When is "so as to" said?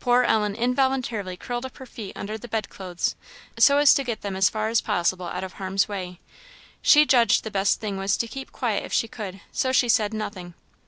3.56-4.02